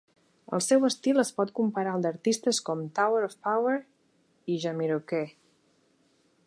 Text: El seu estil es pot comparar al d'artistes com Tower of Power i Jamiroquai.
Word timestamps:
El 0.57 0.61
seu 0.67 0.85
estil 0.87 1.23
es 1.23 1.31
pot 1.41 1.51
comparar 1.59 1.93
al 1.97 2.05
d'artistes 2.07 2.61
com 2.69 2.81
Tower 3.01 3.21
of 3.29 3.37
Power 3.49 3.75
i 4.55 4.61
Jamiroquai. 4.65 5.29